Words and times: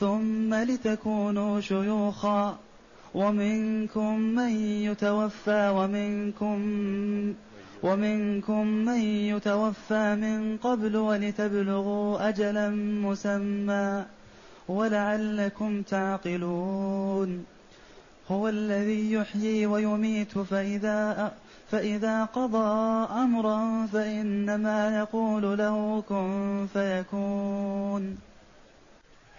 ثم 0.00 0.54
لتكونوا 0.54 1.60
شيوخا 1.60 2.58
ومنكم 3.14 4.18
من 4.18 4.50
يتوفى 4.60 5.72
ومنكم 5.76 6.58
ومنكم 7.82 8.66
من 8.66 9.00
يتوفى 9.00 10.14
من 10.14 10.56
قبل 10.56 10.96
ولتبلغوا 10.96 12.28
أجلا 12.28 12.70
مسمى 13.04 14.04
ولعلكم 14.68 15.82
تعقلون 15.82 17.44
هو 18.30 18.48
الذي 18.48 19.12
يحيي 19.12 19.66
ويميت 19.66 20.38
فإذا 20.38 21.32
فإذا 21.70 22.24
قضى 22.24 23.06
أمرا 23.12 23.86
فإنما 23.86 24.98
يقول 24.98 25.58
له 25.58 26.02
كن 26.08 26.66
فيكون 26.72 28.27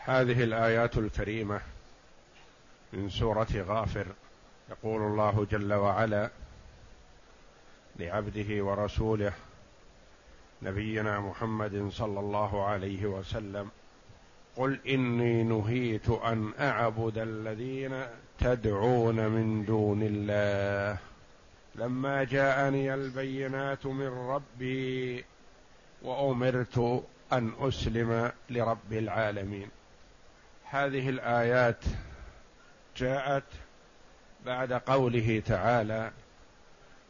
هذه 0.10 0.44
الآيات 0.44 0.98
الكريمة 0.98 1.62
من 2.94 3.10
سورة 3.10 3.48
غافر. 3.56 4.06
يقول 4.70 5.02
الله 5.02 5.48
جل 5.52 5.74
وعلا 5.74 6.30
لعبده 8.00 8.64
ورسوله 8.64 9.34
نبينا 10.62 11.20
محمد 11.20 11.90
صلى 11.92 12.20
الله 12.20 12.66
عليه 12.66 13.06
وسلم 13.06 13.70
قل 14.56 14.80
إني 14.88 15.44
نهيت 15.44 16.10
أن 16.10 16.54
أعبد 16.60 17.18
الذين 17.18 18.04
تدعون 18.40 19.28
من 19.28 19.66
دون 19.66 20.04
الله. 20.04 20.98
لما 21.76 22.24
جاءني 22.24 22.94
البينات 22.94 23.86
من 23.86 24.08
ربي 24.08 25.26
وأمرت 26.02 27.04
أن 27.34 27.52
أسلم 27.60 28.32
لرب 28.50 28.94
العالمين. 28.94 29.70
هذه 30.72 31.10
الآيات 31.10 31.84
جاءت 32.98 33.44
بعد 34.46 34.74
قوله 34.74 35.44
تعالى 35.46 36.12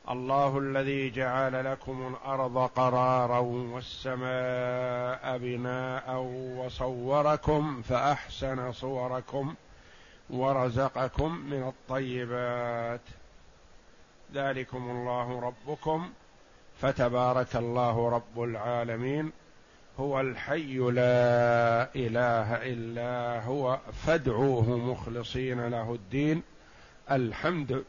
الله 0.10 0.58
الذي 0.58 1.10
جعل 1.10 1.66
لكم 1.72 2.16
الأرض 2.16 2.58
قرارا 2.58 3.40
والسماء 3.40 5.38
بناء 5.38 6.16
وصوركم 6.58 7.82
فأحسن 7.82 8.72
صوركم 8.72 9.56
ورزقكم 10.30 11.32
من 11.32 11.68
الطيبات 11.68 13.02
ذلكم 14.34 14.90
الله 14.90 15.40
ربكم 15.40 16.10
فتبارك 16.82 17.56
الله 17.56 18.10
رب 18.10 18.44
العالمين 18.44 19.32
هو 20.00 20.22
الحي 20.22 20.78
لا 20.78 21.90
إله 21.96 22.56
إلا 22.56 23.44
هو 23.44 23.80
فادعوه 24.06 24.78
مخلصين 24.78 25.68
له 25.68 25.94
الدين. 25.94 26.44
الحمد 27.12 27.84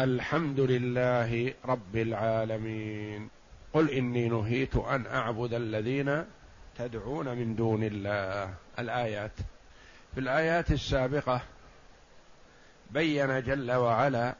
الحمد 0.00 0.60
لله 0.60 1.54
رب 1.64 1.96
العالمين. 1.96 3.28
قل 3.74 3.90
إني 3.90 4.28
نهيت 4.28 4.76
أن 4.76 5.06
أعبد 5.06 5.54
الذين 5.54 6.24
تدعون 6.78 7.28
من 7.28 7.56
دون 7.56 7.82
الله. 7.82 8.54
الآيات. 8.78 9.32
في 10.14 10.20
الآيات 10.20 10.70
السابقة 10.70 11.40
بين 12.90 13.42
جل 13.42 13.72
وعلا 13.72 14.34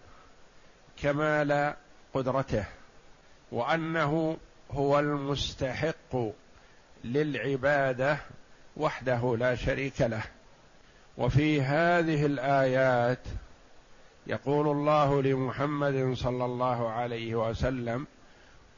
كمال 1.03 1.75
قدرته 2.15 2.65
وأنه 3.53 4.37
هو 4.71 4.99
المستحق 4.99 6.17
للعبادة 7.05 8.17
وحده 8.77 9.37
لا 9.37 9.55
شريك 9.55 10.01
له. 10.01 10.23
وفي 11.19 11.63
هذه 11.63 12.27
الآيات 12.27 13.19
يقول 14.27 14.69
الله 14.69 15.23
لمحمد 15.23 16.15
صلى 16.15 16.45
الله 16.45 16.91
عليه 16.91 17.35
وسلم 17.35 18.07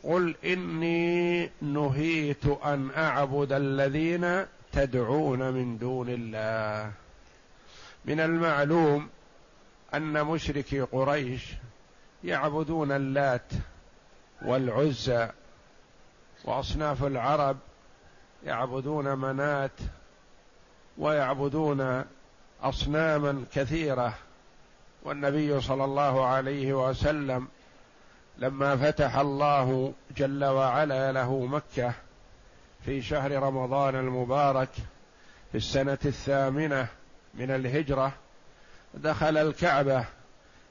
قل 0.03 0.35
إني 0.45 1.51
نهيت 1.63 2.47
أن 2.47 2.91
أعبد 2.97 3.53
الذين 3.53 4.47
تدعون 4.73 5.51
من 5.51 5.79
دون 5.79 6.09
الله. 6.09 6.93
من 8.05 8.21
المعلوم 8.21 9.09
أن 9.95 10.25
مشركي 10.25 10.81
قريش 10.81 11.55
يعبدون 12.25 12.93
اللات 12.93 13.53
والعزى 14.43 15.29
وأصناف 16.45 17.05
العرب 17.05 17.57
يعبدون 18.47 19.19
منات 19.19 19.71
ويعبدون 20.99 22.05
أصناما 22.63 23.45
كثيرة. 23.55 24.15
والنبي 25.03 25.61
صلى 25.61 25.85
الله 25.85 26.27
عليه 26.27 26.89
وسلم 26.89 27.49
لما 28.39 28.77
فتح 28.77 29.17
الله 29.17 29.93
جل 30.17 30.45
وعلا 30.45 31.13
له 31.13 31.47
مكة 31.47 31.93
في 32.85 33.03
شهر 33.03 33.43
رمضان 33.43 33.95
المبارك 33.95 34.69
في 35.53 35.59
السنة 35.59 35.99
الثامنة 36.05 36.87
من 37.35 37.51
الهجرة 37.51 38.13
دخل 38.95 39.37
الكعبة 39.37 40.05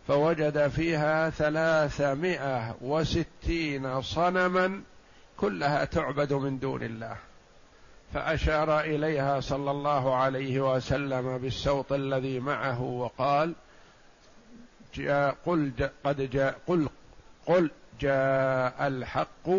فوجد 0.07 0.67
فيها 0.67 1.29
ثلاثمائة 1.29 2.75
وستين 2.81 4.01
صنما 4.01 4.81
كلها 5.37 5.85
تعبد 5.85 6.33
من 6.33 6.59
دون 6.59 6.83
الله. 6.83 7.17
فأشار 8.13 8.79
إليها 8.79 9.39
صلى 9.39 9.71
الله 9.71 10.15
عليه 10.15 10.75
وسلم 10.75 11.37
بالسوط 11.37 11.93
الذي 11.93 12.39
معه 12.39 12.81
وقال 12.81 13.53
جاء 14.93 15.37
قل 15.45 15.71
جاء 15.77 15.93
قد 16.03 16.29
جاء 16.29 16.59
قل 16.67 16.89
قل 17.45 17.71
جاء 17.99 18.87
الحق 18.87 19.49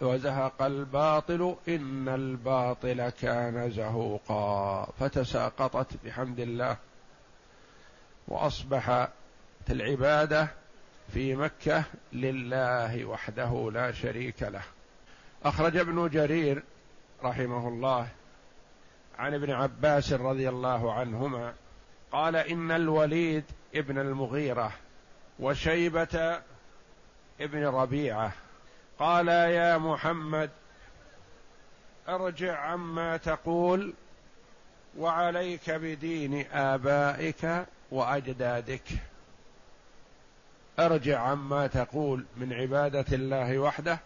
وزهق 0.00 0.62
الباطل 0.62 1.56
إن 1.68 2.08
الباطل 2.08 3.08
كان 3.08 3.70
زهوقا. 3.70 4.84
فتساقطت 5.00 5.86
بحمد 6.04 6.40
الله 6.40 6.76
واصبحت 8.28 9.10
العبادة 9.70 10.48
في 11.12 11.36
مكة 11.36 11.84
لله 12.12 13.04
وحده 13.04 13.70
لا 13.74 13.92
شريك 13.92 14.42
له. 14.42 14.62
أخرج 15.44 15.76
ابن 15.76 16.08
جرير 16.08 16.62
رحمه 17.24 17.68
الله. 17.68 18.08
عن 19.18 19.34
ابن 19.34 19.50
عباس 19.50 20.12
رضي 20.12 20.48
الله 20.48 20.92
عنهما 20.92 21.54
قال 22.12 22.36
إن 22.36 22.70
الوليد 22.70 23.44
ابن 23.74 23.98
المغيرة 23.98 24.72
وشيبة 25.38 26.40
ابن 27.40 27.66
ربيعة 27.66 28.32
قال 28.98 29.28
يا 29.28 29.78
محمد 29.78 30.50
ارجع 32.08 32.58
عما 32.58 33.16
تقول 33.16 33.94
وعليك 34.98 35.70
بدين 35.70 36.46
آبائك 36.52 37.66
وأجدادك. 37.90 38.88
ارجع 40.78 41.20
عما 41.20 41.66
تقول 41.66 42.24
من 42.36 42.52
عبادة 42.52 43.04
الله 43.12 43.58
وحده 43.58 43.98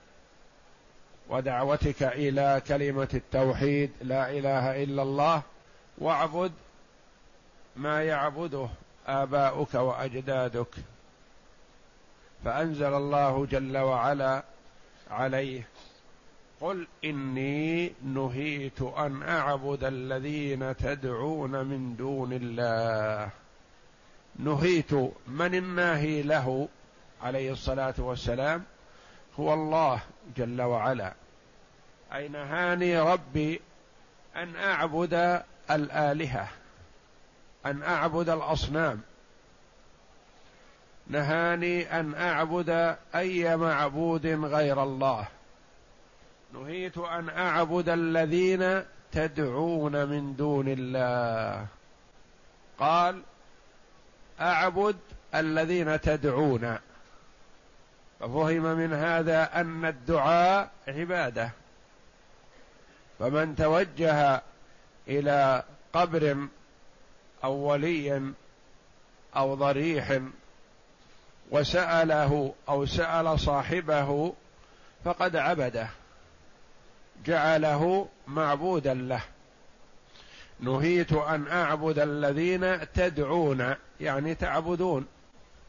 ودعوتك 1.29 2.03
إلى 2.03 2.63
كلمة 2.69 3.09
التوحيد 3.15 3.91
لا 4.03 4.31
إله 4.31 4.83
إلا 4.83 5.03
الله 5.03 5.43
واعبد 5.99 6.53
ما 7.77 8.03
يعبده 8.03 8.69
آباؤك 9.07 9.75
وأجدادك. 9.75 10.75
فأنزل 12.45 12.95
الله 12.95 13.47
جل 13.47 13.79
وعلا 13.79 14.45
عليه 15.11 15.67
قل 16.61 16.87
إني 17.05 17.93
نهيت 18.05 18.83
أن 18.83 19.23
أعبد 19.23 19.85
الذين 19.85 20.77
تدعون 20.77 21.51
من 21.51 21.97
دون 21.97 22.33
الله. 22.33 23.31
نهيت 24.39 24.93
من 25.27 25.55
الناهي 25.55 26.23
له 26.23 26.69
عليه 27.23 27.53
الصلاة 27.53 27.95
والسلام 27.99 28.65
هو 29.41 29.55
الله. 29.55 30.01
جل 30.37 30.63
وعلا. 30.63 31.13
أي 32.15 32.29
نهاني 32.29 33.01
ربي 33.01 33.61
أن 34.37 34.57
أعبد 34.57 35.43
الآلهة 35.71 36.49
أن 37.67 37.83
أعبد 37.83 38.29
الأصنام. 38.29 39.01
نهاني 41.07 42.01
أن 42.01 42.15
أعبد 42.15 42.97
أي 43.15 43.57
معبود 43.57 44.27
غير 44.27 44.83
الله. 44.83 45.29
نهيت 46.55 46.99
أن 46.99 47.29
أعبد 47.29 47.89
الذين 47.89 48.83
تدعون 49.13 50.07
من 50.09 50.37
دون 50.37 50.65
الله. 50.69 51.67
قال 52.79 53.23
أعبد 54.41 54.97
الذين 55.35 56.01
تدعون. 56.01 56.79
ففهم 58.25 58.63
من 58.63 58.93
هذا 58.93 59.61
أن 59.61 59.85
الدعاء 59.85 60.71
عبادة. 60.89 61.51
فمن 63.19 63.57
توجه 63.57 64.43
إلى 65.09 65.63
قبر 65.93 66.37
أو 67.45 67.53
ولي 67.53 68.33
أو 69.37 69.55
ضريح 69.55 70.21
وسأله 71.51 72.55
أو 72.69 72.87
سأل 72.87 73.41
صاحبه 73.41 74.35
فقد 75.05 75.37
عبده 75.37 75.89
جعله 77.25 78.09
معبودا 78.27 78.95
له. 78.95 79.23
نهيت 80.61 81.13
أن 81.13 81.47
أعبد 81.49 81.99
الذين 81.99 82.93
تدعون 82.93 83.75
يعني 84.01 84.35
تعبدون. 84.35 85.07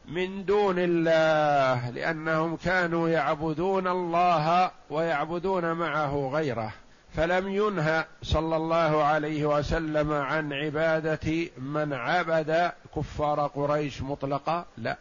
من 0.08 0.44
دون 0.44 0.74
الله 0.78 1.90
لأنهم 1.90 2.56
كانوا 2.56 3.08
يعبدون 3.08 3.86
الله 3.86 4.70
ويعبدون 4.90 5.72
معه 5.72 6.30
غيره. 6.32 6.72
فلم 7.16 7.48
ينهى 7.48 8.04
صلى 8.22 8.56
الله 8.56 9.04
عليه 9.04 9.46
وسلم 9.46 10.12
عن 10.12 10.52
عبادة 10.52 11.48
من 11.58 11.92
عبد 11.92 12.72
كفار 12.96 13.46
قريش 13.46 14.02
مطلقا؟ 14.02 14.64
لا. 14.78 14.96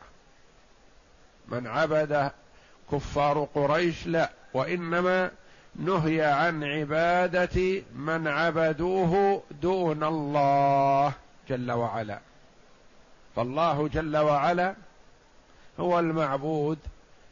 من 1.48 1.68
عبد 1.68 2.32
كفار 2.92 3.48
قريش 3.56 4.08
لا. 4.08 4.30
وإنما 4.54 5.32
نهي 5.76 6.22
عن 6.22 6.64
عبادة 6.64 7.82
من 7.96 8.28
عبدوه 8.28 9.44
دون 9.62 10.04
الله 10.04 11.14
جل 11.50 11.72
وعلا. 11.72 12.20
فالله 13.36 13.88
جل 13.88 14.18
وعلا 14.18 14.76
هو 15.80 16.00
المعبود 16.00 16.80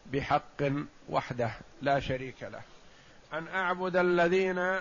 بحق 0.06 0.72
وحده 1.10 1.52
لا 1.82 2.00
شريك 2.00 2.44
له. 2.44 2.62
أن 3.34 3.48
أعبد 3.48 3.96
الذين 3.96 4.80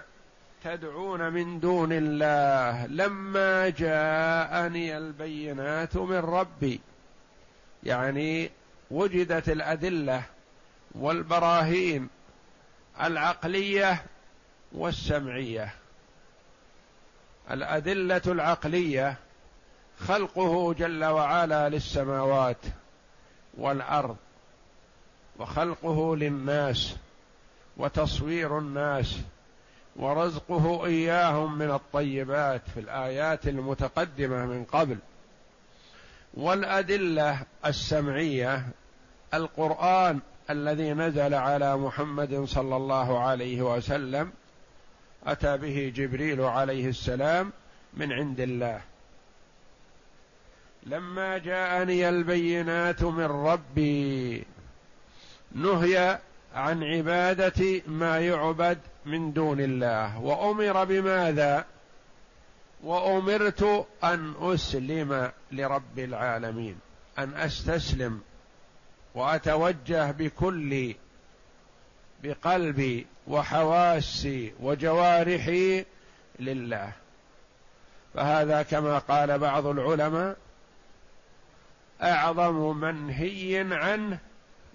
تدعون 0.64 1.32
من 1.32 1.60
دون 1.60 1.92
الله 1.92 2.86
لما 2.86 3.68
جاءني 3.68 4.96
البينات 4.98 5.96
من 5.96 6.16
ربي 6.16 6.80
يعني 7.82 8.50
وجدت 8.90 9.48
الأدلة 9.48 10.22
والبراهين 10.94 12.08
العقلية 13.00 14.04
والسمعية. 14.72 15.74
الأدلة 17.50 18.22
العقلية 18.26 19.16
خلقه 19.98 20.74
جل 20.74 21.04
وعلا 21.04 21.68
للسماوات. 21.68 22.66
والأرض 23.58 24.16
وخلقه 25.38 26.16
للناس 26.16 26.96
وتصوير 27.76 28.58
الناس 28.58 29.18
ورزقه 29.96 30.86
إياهم 30.86 31.58
من 31.58 31.70
الطيبات 31.70 32.62
في 32.74 32.80
الآيات 32.80 33.48
المتقدمة 33.48 34.46
من 34.46 34.64
قبل. 34.64 34.98
والأدلة 36.34 37.42
السمعية 37.66 38.66
القرآن 39.34 40.20
الذي 40.50 40.92
نزل 40.92 41.34
على 41.34 41.76
محمد 41.76 42.44
صلى 42.44 42.76
الله 42.76 43.18
عليه 43.18 43.62
وسلم 43.62 44.32
أتى 45.26 45.56
به 45.56 45.92
جبريل 45.96 46.40
عليه 46.40 46.88
السلام 46.88 47.52
من 47.94 48.12
عند 48.12 48.40
الله. 48.40 48.80
لما 50.86 51.38
جاءني 51.38 52.08
البينات 52.08 53.02
من 53.02 53.24
ربي 53.24 54.44
نهي 55.52 56.18
عن 56.54 56.84
عبادة 56.84 57.82
ما 57.86 58.20
يعبد 58.20 58.78
من 59.06 59.32
دون 59.32 59.60
الله. 59.60 60.20
وأمر 60.20 60.84
بماذا؟ 60.84 61.64
وأمرت 62.82 63.86
أن 64.04 64.34
أسلم 64.40 65.30
لرب 65.52 65.98
العالمين 65.98 66.78
أن 67.18 67.34
أستسلم 67.34 68.20
وأتوجه 69.14 70.10
بكلي 70.10 70.96
بقلبي 72.22 73.06
وحواسي 73.26 74.52
وجوارحي 74.60 75.84
لله. 76.38 76.92
فهذا 78.14 78.62
كما 78.62 78.98
قال 78.98 79.38
بعض 79.38 79.66
العلماء 79.66 80.36
أعظم 82.02 82.80
منهي 82.80 83.74
عنه 83.74 84.18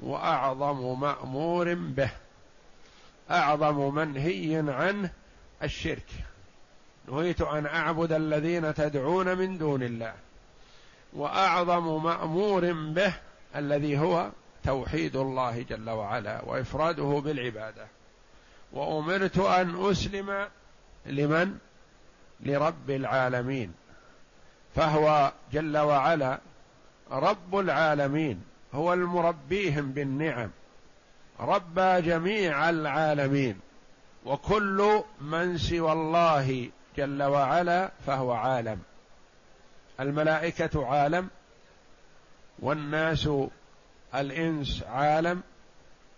وأعظم 0.01 0.99
مأمور 0.99 1.73
به. 1.73 2.09
أعظم 3.31 3.95
منهي 3.95 4.63
عنه 4.67 5.09
الشرك. 5.63 6.09
نهيت 7.07 7.41
أن 7.41 7.65
أعبد 7.65 8.11
الذين 8.11 8.73
تدعون 8.73 9.37
من 9.37 9.57
دون 9.57 9.83
الله. 9.83 10.13
وأعظم 11.13 12.03
مأمور 12.03 12.71
به 12.73 13.13
الذي 13.55 13.99
هو 13.99 14.29
توحيد 14.63 15.15
الله 15.15 15.61
جل 15.61 15.89
وعلا 15.89 16.41
وإفراده 16.45 17.21
بالعبادة. 17.25 17.87
وأمرت 18.73 19.37
أن 19.37 19.89
أسلم 19.91 20.47
لمن؟ 21.05 21.57
لرب 22.39 22.89
العالمين. 22.89 23.73
فهو 24.75 25.31
جل 25.53 25.77
وعلا 25.77 26.39
رب 27.11 27.55
العالمين 27.59 28.43
هو 28.73 28.93
المربيهم 28.93 29.91
بالنعم 29.91 30.49
ربى 31.39 32.01
جميع 32.01 32.69
العالمين 32.69 33.59
وكل 34.25 35.03
من 35.21 35.57
سوى 35.57 35.91
الله 35.91 36.69
جل 36.97 37.23
وعلا 37.23 37.91
فهو 38.05 38.31
عالم. 38.31 38.79
الملائكة 39.99 40.87
عالم 40.87 41.29
والناس 42.59 43.29
الإنس 44.15 44.83
عالم 44.83 45.41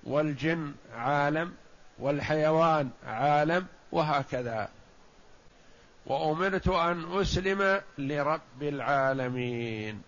والجن 0.04 0.74
عالم 0.96 1.54
والحيوان 2.00 2.90
عالم 3.08 3.68
وهكذا. 3.92 4.70
وأمرت 6.06 6.68
أن 6.68 7.20
أسلم 7.22 7.82
لرب 7.98 8.62
العالمين. 8.62 10.02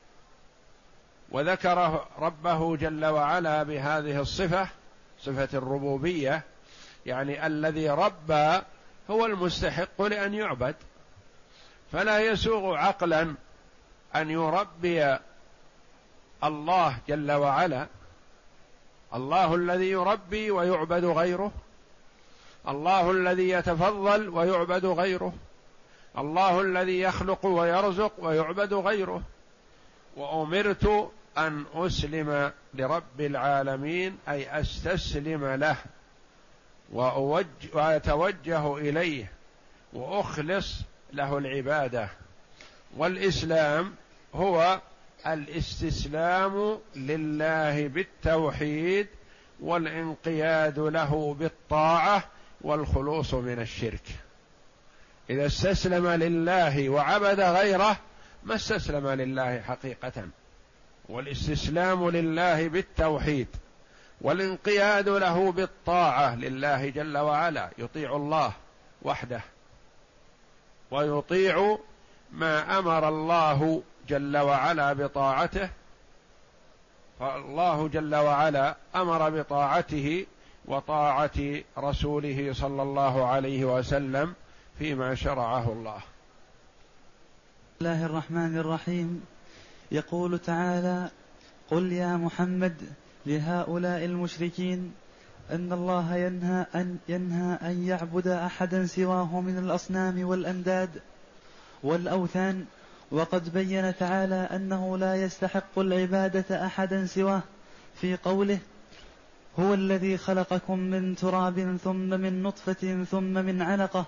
وذكر 1.32 2.06
ربه 2.20 2.78
جل 2.78 3.06
وعلا 3.06 3.64
بهذه 3.64 4.22
الصفة 4.22 4.68
صفة 5.20 5.58
الربوبية 5.58 6.44
يعني 7.06 7.48
الذي 7.48 7.90
ربى 7.90 8.62
هو 9.10 9.26
المستحق 9.26 10.02
لأن 10.02 10.34
يعبد. 10.34 10.76
فلا 11.92 12.20
يسوغ 12.20 12.76
عقلا 12.76 13.34
أن 14.16 14.30
يربي 14.30 15.18
الله 16.44 16.98
جل 17.08 17.32
وعلا. 17.32 17.88
الله 19.14 19.56
الذي 19.56 19.90
يربي 19.90 20.52
ويعبد 20.52 21.06
غيره. 21.06 21.52
الله 22.68 23.12
الذي 23.12 23.50
يتفضل 23.50 24.30
ويعبد 24.30 24.86
غيره. 24.86 25.34
الله 26.18 26.62
الذي 26.62 27.00
يخلق 27.00 27.46
ويرزق 27.46 28.14
ويعبد 28.20 28.74
غيره. 28.74 29.22
وأمرت 30.18 31.12
أن 31.38 31.66
أسلم 31.74 32.52
لرب 32.74 33.22
العالمين 33.22 34.18
أي 34.30 34.62
أستسلم 34.62 35.46
له 35.46 35.78
وأتوجه 37.74 38.78
إليه 38.78 39.32
وأخلص 39.94 40.82
له 41.14 41.38
العبادة. 41.38 42.10
والإسلام 42.98 43.96
هو 44.36 44.82
الاستسلام 45.28 46.80
لله 46.96 47.88
بالتوحيد 47.88 49.08
والانقياد 49.60 50.80
له 50.80 51.34
بالطاعة 51.34 52.24
والخلوص 52.62 53.34
من 53.34 53.60
الشرك. 53.60 54.04
إذا 55.30 55.46
استسلم 55.46 56.08
لله 56.08 56.90
وعبد 56.90 57.40
غيره 57.40 57.98
ما 58.44 58.56
استسلم 58.56 59.08
لله 59.08 59.62
حقيقة. 59.62 60.24
والاستسلام 61.12 62.10
لله 62.10 62.68
بالتوحيد 62.68 63.48
والانقياد 64.22 65.10
له 65.10 65.52
بالطاعة 65.52 66.36
لله 66.36 66.90
جل 66.90 67.18
وعلا. 67.18 67.70
يطيع 67.78 68.16
الله 68.16 68.54
وحده 69.02 69.42
ويطيع 70.92 71.78
ما 72.32 72.80
أمر 72.80 73.10
الله 73.10 73.84
جل 74.08 74.38
وعلا 74.38 74.94
بطاعته. 74.94 75.70
فالله 77.20 77.88
جل 77.88 78.16
وعلا 78.16 78.76
أمر 78.96 79.30
بطاعته 79.30 80.26
وطاعة 80.66 81.62
رسوله 81.78 82.54
صلى 82.54 82.82
الله 82.82 83.28
عليه 83.28 83.66
وسلم 83.66 84.34
فيما 84.80 85.16
شرعه 85.16 85.72
الله. 85.72 85.98
بسم 87.80 87.82
الله 87.82 88.06
الرحمن 88.06 88.58
الرحيم. 88.58 89.26
يقول 89.92 90.40
تعالى 90.40 91.10
قل 91.72 91.92
يا 91.92 92.18
محمد 92.18 92.76
لهؤلاء 93.26 94.06
المشركين 94.06 94.92
أن 95.52 95.74
الله 95.74 96.16
ينهى 96.16 96.66
أن 96.76 96.98
ينهى 97.10 97.58
أن 97.62 97.84
يعبد 97.84 98.28
أحدا 98.28 98.86
سواه 98.86 99.42
من 99.42 99.58
الأصنام 99.58 100.28
والأنداد 100.28 100.90
والأوثان 101.84 102.66
وقد 103.12 103.54
بين 103.54 103.96
تعالى 103.98 104.36
أنه 104.36 104.98
لا 104.98 105.16
يستحق 105.16 105.80
العبادة 105.80 106.66
أحدا 106.66 107.06
سواه 107.06 107.42
في 107.96 108.16
قوله 108.16 108.60
هو 109.60 109.74
الذي 109.74 110.18
خلقكم 110.18 110.80
من 110.80 111.16
تراب 111.16 111.78
ثم 111.84 112.10
من 112.10 112.44
نطفة 112.44 113.04
ثم 113.04 113.34
من 113.34 113.62
علقة 113.62 114.06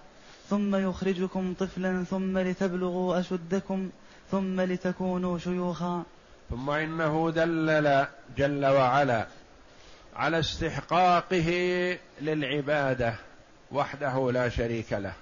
ثم 0.49 0.75
يخرجكم 0.75 1.53
طفلا 1.59 2.03
ثم 2.03 2.37
لتبلغوا 2.37 3.19
أشدكم 3.19 3.89
ثم 4.33 4.61
لتكونوا 4.61 5.37
شيوخا. 5.37 6.03
ثم 6.49 6.69
إنه 6.69 7.31
دلل 7.31 8.07
جل 8.37 8.65
وعلا 8.65 9.25
على 10.15 10.39
استحقاقه 10.39 11.49
للعبادة 12.21 13.15
وحده 13.71 14.31
لا 14.31 14.49
شريك 14.49 14.93
له 14.93 15.13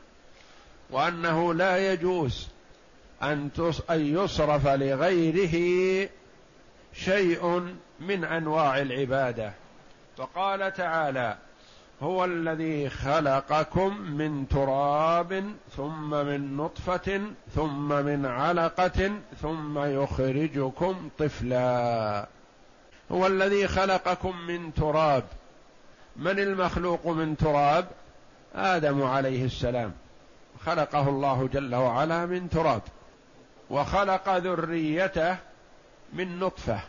وأنه 0.89 1.53
لا 1.53 1.93
يجوز 1.93 2.47
أن 3.23 3.49
يصرف 3.89 4.67
لغيره 4.67 6.09
شيء 6.93 7.73
من 7.99 8.23
أنواع 8.23 8.81
العبادة. 8.81 9.53
فقال 10.17 10.73
تعالى 10.73 11.37
هو 12.01 12.25
الذي 12.25 12.89
خلقكم 12.89 13.97
من 14.01 14.47
تراب 14.47 15.53
ثم 15.77 16.09
من 16.09 16.57
نطفة 16.57 17.21
ثم 17.55 17.87
من 17.87 18.25
علقة 18.25 19.11
ثم 19.41 19.79
يخرجكم 19.79 21.09
طفلا. 21.19 22.27
هو 23.11 23.27
الذي 23.27 23.67
خلقكم 23.67 24.37
من 24.47 24.73
تراب. 24.73 25.23
من 26.15 26.39
المخلوق 26.39 27.07
من 27.07 27.37
تراب؟ 27.37 27.87
آدم 28.55 29.03
عليه 29.03 29.45
السلام. 29.45 29.93
خلقه 30.65 31.09
الله 31.09 31.49
جل 31.53 31.75
وعلا 31.75 32.25
من 32.25 32.49
تراب. 32.49 32.81
وخلق 33.69 34.37
ذريته 34.37 35.37
من 36.13 36.39
نطفة. 36.39 36.79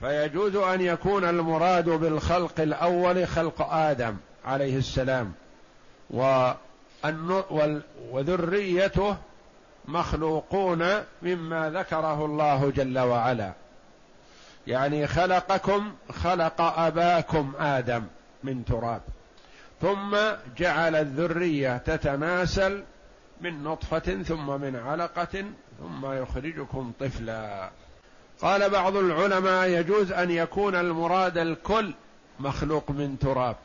فيجوز 0.00 0.56
أن 0.56 0.80
يكون 0.80 1.24
المراد 1.24 1.88
بالخلق 1.88 2.60
الأول 2.60 3.26
خلق 3.26 3.62
آدم 3.72 4.16
عليه 4.44 4.76
السلام 4.76 5.32
وذريته 8.10 9.16
مخلوقون 9.88 10.88
مما 11.22 11.70
ذكره 11.70 12.24
الله 12.24 12.70
جل 12.70 12.98
وعلا. 12.98 13.52
يعني 14.66 15.06
خلقكم 15.06 15.92
خلق 16.12 16.60
أباكم 16.60 17.52
آدم 17.58 18.04
من 18.44 18.64
تراب 18.64 19.00
ثم 19.80 20.16
جعل 20.56 20.96
الذرية 20.96 21.76
تتناسل 21.76 22.84
من 23.40 23.64
نطفة 23.64 24.22
ثم 24.22 24.60
من 24.60 24.76
علقة 24.76 25.44
ثم 25.78 26.12
يخرجكم 26.12 26.92
طفلا. 27.00 27.70
قال 28.40 28.70
بعض 28.70 28.96
العلماء 28.96 29.68
يجوز 29.68 30.12
أن 30.12 30.30
يكون 30.30 30.74
المراد 30.74 31.38
الكل 31.38 31.94
مخلوق 32.40 32.90
من 32.90 33.18
تراب. 33.18 33.56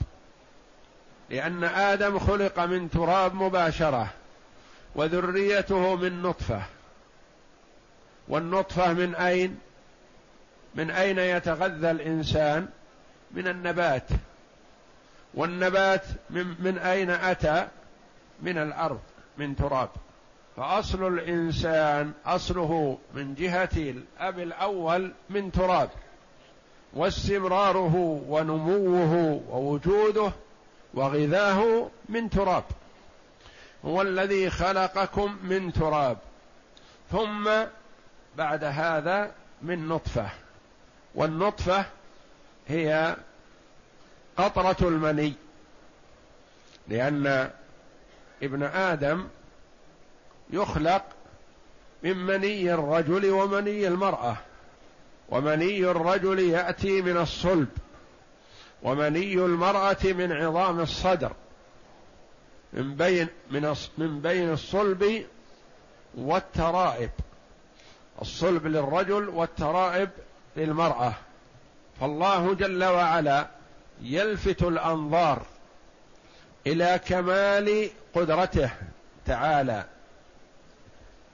لأن 1.29 1.63
آدم 1.63 2.19
خلق 2.19 2.59
من 2.59 2.89
تراب 2.89 3.33
مباشرة 3.35 4.13
وذريته 4.95 5.95
من 5.95 6.21
نطفة. 6.21 6.61
والنطفة 8.27 8.93
من 8.93 9.15
أين؟ 9.15 9.59
من 10.75 10.91
أين 10.91 11.19
يتغذى 11.19 11.91
الإنسان؟ 11.91 12.67
من 13.31 13.47
النبات. 13.47 14.07
والنبات 15.33 16.05
من, 16.29 16.55
من 16.59 16.77
أين 16.77 17.09
أتى؟ 17.09 17.67
من 18.41 18.57
الأرض 18.57 18.99
من 19.37 19.55
تراب. 19.55 19.89
فأصل 20.57 21.07
الإنسان 21.07 22.13
أصله 22.25 22.97
من 23.13 23.35
جهة 23.35 23.69
الأب 23.75 24.39
الأول 24.39 25.11
من 25.29 25.51
تراب 25.51 25.89
واستمراره 26.93 27.95
ونموه 28.27 29.41
ووجوده 29.49 30.31
وغذاه 30.93 31.89
من 32.09 32.29
تراب. 32.29 32.63
هو 33.85 34.01
الذي 34.01 34.49
خلقكم 34.49 35.37
من 35.43 35.73
تراب 35.73 36.17
ثم 37.11 37.49
بعد 38.37 38.63
هذا 38.63 39.31
من 39.61 39.87
نطفة. 39.87 40.29
والنطفة 41.15 41.85
هي 42.67 43.15
قطرة 44.37 44.87
المني 44.87 45.33
لأن 46.87 47.49
ابن 48.43 48.63
آدم 48.63 49.27
يخلق 50.53 51.03
من 52.03 52.17
مني 52.17 52.73
الرجل 52.73 53.29
ومني 53.29 53.87
المرأة 53.87 54.37
ومني 55.29 55.79
الرجل 55.79 56.39
يأتي 56.39 57.01
من 57.01 57.17
الصلب 57.17 57.67
ومني 58.83 59.33
المرأة 59.33 59.97
من 60.03 60.31
عظام 60.31 60.79
الصدر. 60.79 61.31
من 62.73 62.95
بين 62.95 63.27
من 63.51 63.75
من 63.97 64.21
بين 64.21 64.53
الصلب 64.53 65.25
والترائب 66.15 67.09
الصلب 68.21 68.67
للرجل 68.67 69.29
والترائب 69.29 70.09
للمرأة. 70.55 71.13
فالله 71.99 72.53
جل 72.53 72.83
وعلا 72.83 73.47
يلفت 74.01 74.63
الأنظار 74.63 75.45
إلى 76.67 76.99
كمال 77.07 77.89
قدرته 78.15 78.71
تعالى. 79.25 79.92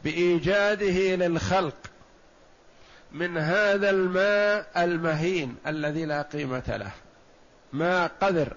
بإيجاده 0.03 1.15
للخلق 1.15 1.75
من 3.11 3.37
هذا 3.37 3.89
الماء 3.89 4.83
المهين 4.83 5.55
الذي 5.67 6.05
لا 6.05 6.21
قيمة 6.21 6.63
له. 6.67 6.91
ماء 7.73 8.11
قذر 8.21 8.53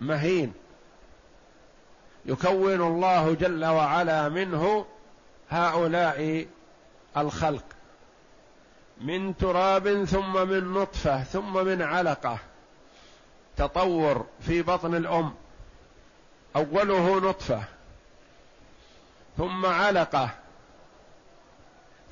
مهين. 0.00 0.52
يكون 2.26 2.82
الله 2.82 3.34
جل 3.34 3.64
وعلا 3.64 4.28
منه 4.28 4.86
هؤلاء 5.50 6.46
الخلق. 7.16 7.64
من 9.00 9.36
تراب 9.36 10.04
ثم 10.04 10.48
من 10.48 10.72
نطفة 10.72 11.22
ثم 11.22 11.64
من 11.66 11.82
علقة. 11.82 12.38
تطور 13.56 14.26
في 14.40 14.62
بطن 14.62 14.94
الأم. 14.94 15.34
أوله 16.56 17.20
نطفة. 17.20 17.64
ثم 19.36 19.66
علقه 19.66 20.30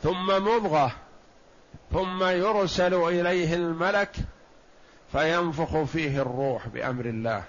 ثم 0.03 0.27
مضغه 0.27 0.93
ثم 1.93 2.25
يرسل 2.25 2.95
إليه 2.95 3.55
الملك 3.55 4.17
فينفخ 5.13 5.83
فيه 5.83 6.23
الروح 6.23 6.69
بأمر 6.69 7.05
الله. 7.05 7.45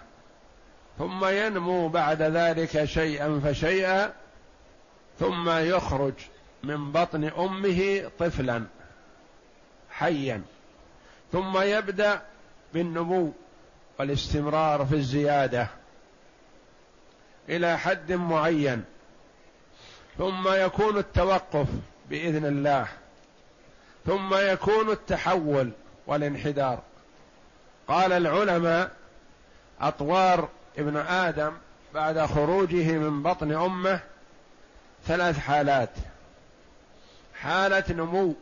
ثم 0.98 1.26
ينمو 1.26 1.88
بعد 1.88 2.22
ذلك 2.22 2.86
شيئا 2.86 3.42
فشيئا 3.44 4.14
ثم 5.20 5.50
يخرج 5.50 6.14
من 6.64 6.92
بطن 6.92 7.24
أمه 7.24 8.12
طفلا 8.20 8.64
حيا. 9.92 10.42
ثم 11.32 11.58
يبدأ 11.58 12.22
بالنمو 12.74 13.34
والاستمرار 14.00 14.86
في 14.86 14.96
الزيادة 14.96 15.68
إلى 17.50 17.78
حد 17.78 18.12
معين. 18.12 18.84
ثم 20.18 20.48
يكون 20.48 20.98
التوقف 20.98 21.68
بإذن 22.10 22.46
الله. 22.46 22.88
ثم 24.06 24.34
يكون 24.34 24.90
التحول 24.90 25.72
والانحدار. 26.08 26.80
قال 27.88 28.12
العلماء 28.12 28.92
أطوار 29.82 30.50
ابن 30.78 30.98
آدم 30.98 31.54
بعد 31.94 32.26
خروجه 32.26 32.98
من 32.98 33.24
بطن 33.24 33.52
أمه 33.52 34.00
ثلاث 35.08 35.40
حالات. 35.40 35.90
حالة 37.34 37.84
نمو 37.90 38.36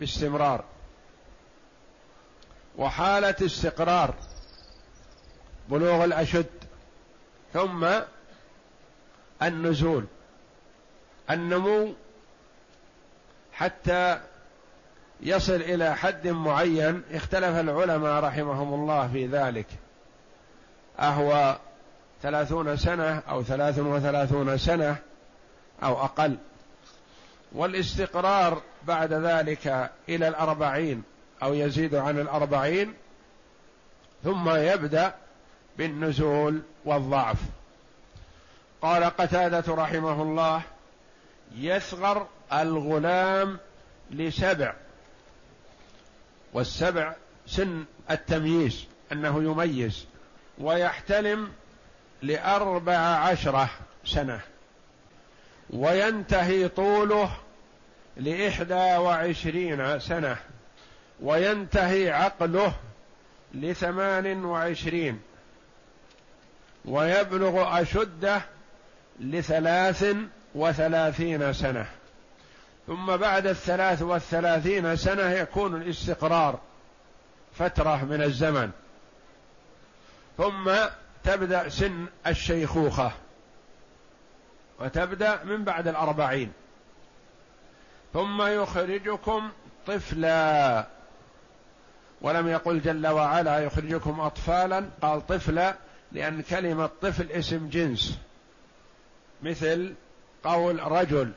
باستمرار. 0.00 0.64
وحالة 2.76 3.34
استقرار 3.42 4.14
بلوغ 5.68 6.04
الأشد. 6.04 6.46
ثم 7.52 7.88
النزول. 9.42 10.06
النمو 11.30 11.94
حتى 13.52 14.20
يصل 15.20 15.54
إلى 15.54 15.96
حد 15.96 16.28
معين 16.28 17.02
اختلف 17.12 17.56
العلماء 17.56 18.24
رحمهم 18.24 18.74
الله 18.74 19.08
في 19.08 19.26
ذلك. 19.26 19.66
أهو 21.00 21.56
ثلاثون 22.22 22.76
سنة 22.76 23.22
أو 23.28 23.42
ثلاث 23.42 23.78
وثلاثون 23.78 24.58
سنة 24.58 24.96
أو 25.82 26.04
أقل. 26.04 26.36
والاستقرار 27.52 28.62
بعد 28.86 29.12
ذلك 29.12 29.90
إلى 30.08 30.28
الأربعين 30.28 31.02
أو 31.42 31.54
يزيد 31.54 31.94
عن 31.94 32.18
الأربعين 32.18 32.94
ثم 34.24 34.50
يبدأ 34.50 35.14
بالنزول 35.78 36.62
والضعف. 36.84 37.38
قال 38.82 39.04
قتادة 39.04 39.74
رحمه 39.74 40.22
الله 40.22 40.62
يصغر 41.56 42.26
الغلام 42.52 43.58
لسبع 44.10 44.74
والسبع 46.52 47.14
سن 47.46 47.84
التمييز 48.10 48.84
أنه 49.12 49.42
يميز 49.42 50.06
ويحتلم 50.58 51.52
لأربع 52.22 52.96
عشره 52.96 53.70
سنة 54.04 54.40
وينتهي 55.70 56.68
طوله 56.68 57.36
لإحدى 58.16 58.74
وعشرين 58.74 60.00
سنة 60.00 60.36
وينتهي 61.20 62.10
عقله 62.10 62.74
لثمان 63.54 64.44
وعشرين 64.44 65.20
ويبلغ 66.84 67.82
أشده 67.82 68.40
لثلاث 69.20 70.16
وثلاثين 70.54 71.52
سنة. 71.52 71.86
ثم 72.86 73.16
بعد 73.16 73.46
الثلاث 73.46 74.02
والثلاثين 74.02 74.96
سنة 74.96 75.30
يكون 75.30 75.82
الاستقرار 75.82 76.58
فترة 77.58 78.04
من 78.04 78.22
الزمن. 78.22 78.70
ثم 80.38 80.72
تبدأ 81.24 81.68
سن 81.68 82.06
الشيخوخة. 82.26 83.12
وتبدأ 84.80 85.44
من 85.44 85.64
بعد 85.64 85.88
الأربعين. 85.88 86.52
ثم 88.12 88.42
يخرجكم 88.42 89.50
طفلا. 89.86 90.86
ولم 92.20 92.48
يقل 92.48 92.80
جل 92.80 93.06
وعلا 93.06 93.58
يخرجكم 93.58 94.20
أطفالا. 94.20 94.84
قال 95.02 95.26
طفلا 95.26 95.74
لأن 96.12 96.42
كلمة 96.42 96.90
طفل 97.02 97.30
اسم 97.30 97.68
جنس. 97.68 98.18
مثل 99.42 99.94
قول 100.44 100.92
رجل 100.92 101.32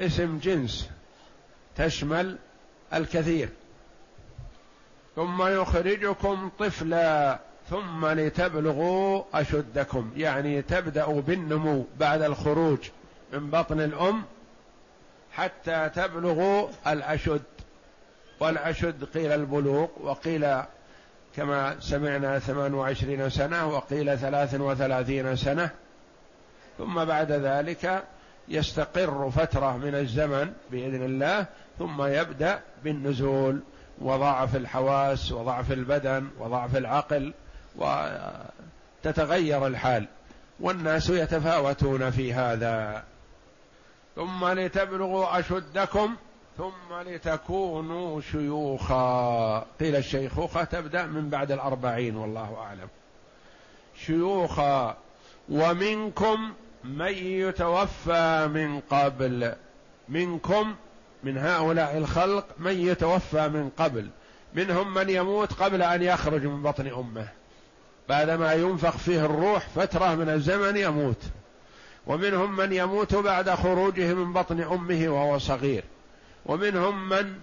اسم 0.00 0.38
جنس 0.38 0.88
تشمل 1.76 2.38
الكثير. 2.94 3.48
ثم 5.16 5.42
يخرجكم 5.42 6.50
طفلا 6.58 7.38
ثم 7.70 8.06
لتبلغوا 8.06 9.22
أشدكم. 9.34 10.10
يعني 10.16 10.62
تبدأوا 10.62 11.20
بالنمو 11.20 11.86
بعد 11.98 12.22
الخروج 12.22 12.78
من 13.32 13.50
بطن 13.50 13.80
الأم 13.80 14.22
حتى 15.32 15.90
تبلغوا 15.94 16.68
الأشد. 16.86 17.42
والأشد 18.40 19.04
قيل 19.04 19.32
البلوغ 19.32 19.88
وقيل 20.00 20.46
كما 21.36 21.80
سمعنا 21.80 22.38
ثمان 22.38 22.74
وعشرين 22.74 23.30
سنة 23.30 23.66
وقيل 23.66 24.18
ثلاث 24.18 24.54
وثلاثين 24.54 25.36
سنة. 25.36 25.70
ثم 26.78 27.04
بعد 27.04 27.32
ذلك 27.32 28.04
يستقر 28.48 29.30
فترة 29.30 29.76
من 29.76 29.94
الزمن 29.94 30.52
بإذن 30.70 31.04
الله 31.04 31.46
ثم 31.78 32.02
يبدأ 32.02 32.60
بالنزول. 32.84 33.60
وضعف 33.98 34.56
الحواس 34.56 35.32
وضعف 35.32 35.72
البدن 35.72 36.28
وضعف 36.38 36.76
العقل 36.76 37.32
وتتغير 37.76 39.66
الحال. 39.66 40.06
والناس 40.60 41.10
يتفاوتون 41.10 42.10
في 42.10 42.32
هذا. 42.34 43.04
ثم 44.16 44.46
لتبلغوا 44.46 45.38
أشدكم 45.38 46.16
ثم 46.58 47.00
لتكونوا 47.06 48.20
شيوخا. 48.20 49.58
قيل 49.80 49.96
الشيخوخة 49.96 50.64
تبدأ 50.64 51.06
من 51.06 51.28
بعد 51.28 51.52
الأربعين 51.52 52.16
والله 52.16 52.56
أعلم. 52.58 52.88
شيوخا 54.06 54.96
ومنكم 55.48 56.52
من 56.84 57.14
يتوفى 57.14 58.48
من 58.54 58.80
قبل 58.80 59.54
منكم 60.08 60.74
من 61.24 61.38
هؤلاء 61.38 61.96
الخلق 61.96 62.46
من 62.58 62.72
يتوفى 62.72 63.48
من 63.48 63.70
قبل. 63.78 64.08
منهم 64.54 64.94
من 64.94 65.10
يموت 65.10 65.52
قبل 65.52 65.82
أن 65.82 66.02
يخرج 66.02 66.46
من 66.46 66.62
بطن 66.62 66.86
أمه. 66.86 67.28
بعدما 68.08 68.52
ينفخ 68.52 68.96
فيه 68.96 69.24
الروح 69.24 69.68
فترة 69.68 70.14
من 70.14 70.28
الزمن 70.28 70.76
يموت. 70.76 71.22
ومنهم 72.06 72.56
من 72.56 72.72
يموت 72.72 73.14
بعد 73.14 73.50
خروجه 73.50 74.14
من 74.14 74.32
بطن 74.32 74.60
أمه 74.60 75.08
وهو 75.08 75.38
صغير. 75.38 75.84
ومنهم 76.46 77.08
من 77.08 77.34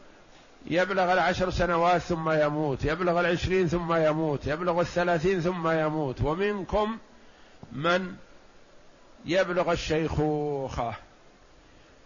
يبلغ 0.68 1.14
العشر 1.14 1.50
سنوات 1.50 2.02
ثم 2.02 2.30
يموت 2.30 2.86
يبلغ 2.86 3.20
العشرين 3.20 3.68
ثم 3.68 3.94
يموت 3.94 4.48
يبلغ 4.48 4.82
الثلاثين 4.82 5.42
ثم 5.42 5.68
يموت. 5.68 6.22
ومنكم 6.22 6.98
من 7.72 8.16
يبلغ 9.28 9.72
الشيخوخه 9.72 10.94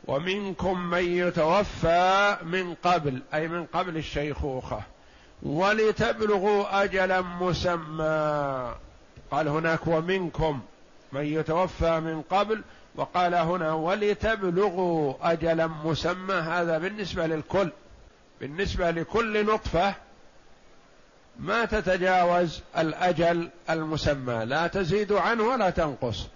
ومنكم 0.07 0.89
من 0.89 1.03
يتوفى 1.03 2.37
من 2.43 2.73
قبل 2.73 3.21
أي 3.33 3.47
من 3.47 3.65
قبل 3.65 3.97
الشيخوخه 3.97 4.81
ولتبلغوا 5.43 6.83
أجلا 6.83 7.21
مسمى. 7.21 8.75
قال 9.31 9.47
هناك 9.47 9.87
ومنكم 9.87 10.61
من 11.11 11.25
يتوفى 11.25 11.99
من 11.99 12.21
قبل 12.21 12.61
وقال 12.95 13.35
هنا 13.35 13.73
ولتبلغوا 13.73 15.13
أجلا 15.21 15.67
مسمى. 15.67 16.33
هذا 16.33 16.77
بالنسبة 16.77 17.27
للكل 17.27 17.69
بالنسبة 18.41 18.91
لكل 18.91 19.45
نطفة 19.45 19.93
ما 21.39 21.65
تتجاوز 21.65 22.61
الأجل 22.77 23.49
المسمى. 23.69 24.45
لا 24.45 24.67
تزيد 24.67 25.13
عنه 25.13 25.43
ولا 25.43 25.69
تنقص. 25.69 26.27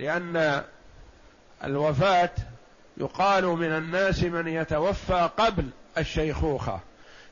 لأن 0.00 0.62
الوفاة 1.64 2.30
يقال 2.96 3.44
من 3.44 3.72
الناس 3.72 4.22
من 4.22 4.48
يتوفى 4.48 5.30
قبل 5.36 5.64
الشيخوخة 5.98 6.80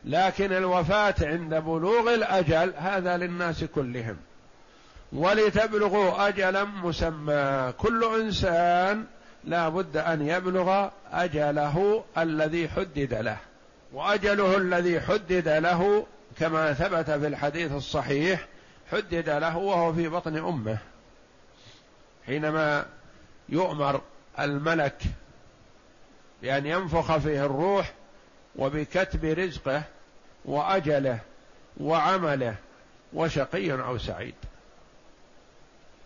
لكن 0.04 0.52
الوفاة 0.52 1.14
عند 1.20 1.54
بلوغ 1.54 2.14
الأجل 2.14 2.72
هذا 2.76 3.16
للناس 3.16 3.64
كلهم. 3.64 4.16
ولتبلغوا 5.12 6.28
أجلا 6.28 6.64
مسمى 6.64 7.72
كل 7.78 8.04
إنسان 8.20 9.04
لا 9.44 9.68
بد 9.68 9.96
أن 9.96 10.28
يبلغ 10.28 10.88
أجله 11.12 12.04
الذي 12.18 12.68
حدد 12.68 13.14
له 13.14 13.36
وأجله 13.92 14.56
الذي 14.56 15.00
حدد 15.00 15.48
له 15.48 16.06
كما 16.38 16.72
ثبت 16.72 17.10
في 17.10 17.26
الحديث 17.26 17.72
الصحيح 17.72 18.46
حدد 18.92 19.28
له 19.28 19.56
وهو 19.56 19.92
في 19.92 20.08
بطن 20.08 20.36
أمه. 20.36 20.78
حينما 22.28 22.86
يؤمر 23.48 24.00
الملك 24.38 25.02
بأن 26.42 26.66
ينفخ 26.66 27.16
فيه 27.16 27.46
الروح 27.46 27.92
وبكتب 28.56 29.24
رزقه 29.24 29.82
وأجله 30.44 31.18
وعمله 31.80 32.54
وشقي 33.12 33.72
أو 33.72 33.98
سعيد. 33.98 34.34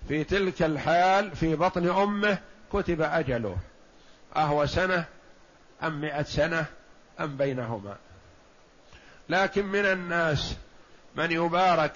في 0.09 0.25
تلك 0.25 0.63
الحال 0.63 1.37
في 1.37 1.57
بطن 1.57 1.89
أمه 1.89 2.39
كتب 2.73 3.01
أجله 3.01 3.57
أهو 4.37 4.67
سنة 4.67 5.05
أم 5.83 6.01
مئة 6.01 6.23
سنة 6.23 6.67
أم 7.21 7.37
بينهما. 7.37 7.97
لكن 9.29 9.67
من 9.67 9.85
الناس 9.87 10.57
من 11.17 11.31
يبارك 11.31 11.95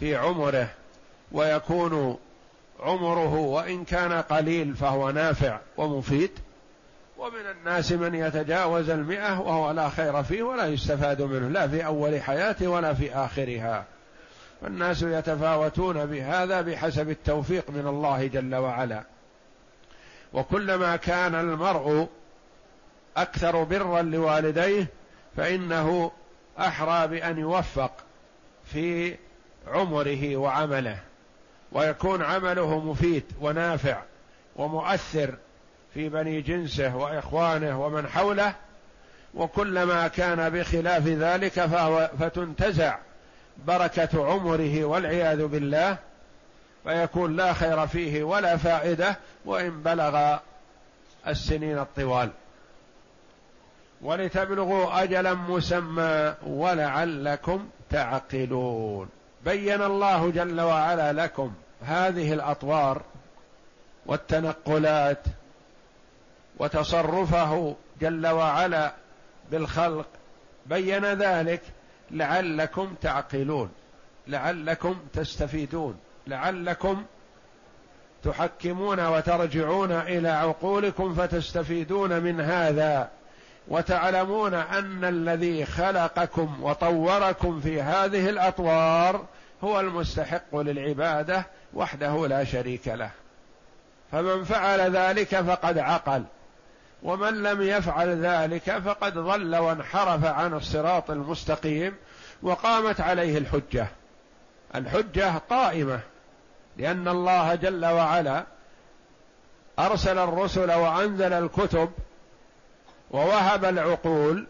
في 0.00 0.16
عمره 0.16 0.74
ويكون 1.32 2.18
عمره 2.80 3.34
وإن 3.34 3.84
كان 3.84 4.12
قليل 4.12 4.74
فهو 4.74 5.10
نافع 5.10 5.58
ومفيد. 5.76 6.30
ومن 7.18 7.50
الناس 7.50 7.92
من 7.92 8.14
يتجاوز 8.14 8.90
المئة 8.90 9.40
وهو 9.40 9.70
لا 9.70 9.88
خير 9.88 10.22
فيه 10.22 10.42
ولا 10.42 10.66
يستفاد 10.66 11.22
منه 11.22 11.48
لا 11.48 11.68
في 11.68 11.86
أول 11.86 12.22
حياته 12.22 12.68
ولا 12.68 12.94
في 12.94 13.14
آخرها. 13.14 13.84
فالناس 14.62 15.02
يتفاوتون 15.02 16.06
بهذا 16.06 16.60
بحسب 16.60 17.10
التوفيق 17.10 17.70
من 17.70 17.86
الله 17.86 18.26
جل 18.26 18.54
وعلا. 18.54 19.02
وكلما 20.32 20.96
كان 20.96 21.34
المرء 21.34 22.08
أكثر 23.16 23.62
برا 23.62 24.02
لوالديه 24.02 24.86
فإنه 25.36 26.10
أحرى 26.58 27.08
بأن 27.08 27.38
يوفق 27.38 27.92
في 28.64 29.16
عمره 29.66 30.36
وعمله. 30.36 30.98
ويكون 31.74 32.22
عمله 32.22 32.78
مفيد 32.78 33.24
ونافع 33.40 34.02
ومؤثر 34.56 35.34
في 35.94 36.08
بني 36.08 36.40
جنسه 36.40 36.96
وإخوانه 36.96 37.84
ومن 37.84 38.08
حوله 38.08 38.54
وكلما 39.34 40.08
كان 40.08 40.50
بخلاف 40.50 41.06
ذلك 41.06 41.52
فهو 41.52 42.10
فتنتزع 42.20 42.98
بركة 43.66 44.26
عمره 44.26 44.84
والعياذ 44.84 45.46
بالله 45.46 45.98
فيكون 46.84 47.36
لا 47.36 47.52
خير 47.52 47.86
فيه 47.86 48.22
ولا 48.22 48.56
فائدة 48.56 49.18
وإن 49.44 49.82
بلغ 49.82 50.36
السنين 51.26 51.78
الطوال. 51.78 52.30
ولتبلغوا 54.02 55.02
أجلا 55.02 55.34
مسمى 55.34 56.34
ولعلكم 56.46 57.68
تعقلون. 57.90 59.08
بين 59.44 59.82
الله 59.82 60.30
جل 60.30 60.60
وعلا 60.60 61.12
لكم 61.12 61.52
هذه 61.82 62.32
الأطوار 62.32 63.02
والتنقلات 64.06 65.24
وتصرفه 66.58 67.76
جل 68.00 68.26
وعلا 68.26 68.92
بالخلق 69.50 70.06
بين 70.66 71.04
ذلك 71.04 71.60
لعلكم 72.10 72.94
تعقلون 73.00 73.70
لعلكم 74.26 74.96
تستفيدون 75.12 75.96
لعلكم 76.26 77.04
تحكمون 78.24 79.06
وترجعون 79.06 79.92
إلى 79.92 80.28
عقولكم 80.28 81.14
فتستفيدون 81.14 82.20
من 82.20 82.40
هذا 82.40 83.10
وتعلمون 83.68 84.54
أن 84.54 85.04
الذي 85.04 85.64
خلقكم 85.64 86.62
وطوركم 86.62 87.60
في 87.60 87.82
هذه 87.82 88.28
الأطوار 88.28 89.24
هو 89.64 89.80
المستحق 89.80 90.56
للعبادة 90.56 91.46
وحده 91.74 92.26
لا 92.26 92.44
شريك 92.44 92.88
له. 92.88 93.10
فمن 94.12 94.44
فعل 94.44 94.96
ذلك 94.96 95.40
فقد 95.40 95.78
عقل. 95.78 96.24
ومن 97.02 97.42
لم 97.42 97.62
يفعل 97.62 98.26
ذلك 98.26 98.78
فقد 98.78 99.18
ضل 99.18 99.56
وانحرف 99.56 100.24
عن 100.24 100.54
الصراط 100.54 101.10
المستقيم 101.10 101.94
وقامت 102.42 103.00
عليه 103.00 103.38
الحجة. 103.38 103.86
الحجة 104.74 105.38
قائمة 105.50 106.00
لأن 106.76 107.08
الله 107.08 107.54
جل 107.54 107.86
وعلا 107.86 108.44
أرسل 109.78 110.18
الرسل 110.18 110.72
وأنزل 110.72 111.32
الكتب 111.32 111.90
ووهب 113.10 113.64
العقول 113.64 114.46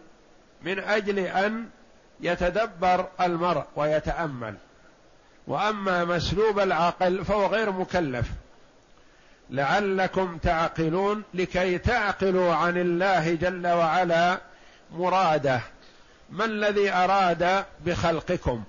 من 0.62 0.79
أجل 0.79 1.18
أن 1.18 1.68
يتدبر 2.20 3.07
المرء 3.20 3.64
ويتأمل. 3.77 4.55
وأما 5.46 6.05
مسلوب 6.05 6.59
العقل 6.59 7.24
فهو 7.24 7.46
غير 7.46 7.70
مكلف. 7.70 8.26
لعلكم 9.50 10.38
تعقلون 10.38 11.22
لكي 11.35 11.78
تعقلوا 11.78 12.55
عن 12.55 12.78
الله 12.78 13.35
جل 13.35 13.66
وعلا 13.66 14.40
مراده. 14.92 15.61
ما 16.31 16.44
الذي 16.44 16.92
أراد 16.92 17.64
بخلقكم؟ 17.87 18.62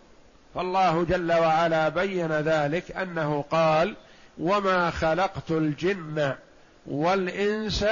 فالله 0.55 1.03
جل 1.03 1.31
وعلا 1.33 1.89
بين 1.89 2.31
ذلك 2.31 2.91
أنه 2.91 3.45
قال 3.51 3.95
وما 4.37 4.91
خلقت 4.91 5.51
الجن 5.51 6.33
والإنس 6.85 7.85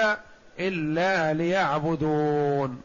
إلا 0.59 1.33
ليعبدون. 1.33 2.81